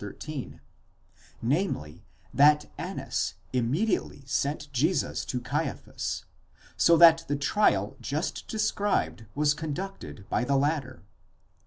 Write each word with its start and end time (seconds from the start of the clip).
13, 0.01 0.59
namely, 1.43 2.03
that 2.33 2.71
Annas 2.79 3.35
immediately 3.53 4.23
sent 4.25 4.73
Jesus 4.73 5.23
to 5.25 5.39
Caiaphas, 5.39 6.25
so 6.75 6.97
that 6.97 7.23
the 7.27 7.35
trial 7.35 7.97
just 8.01 8.47
described 8.47 9.27
was 9.35 9.53
con 9.53 9.75
ducted 9.75 10.27
by 10.27 10.43
the 10.43 10.55
latter. 10.57 11.03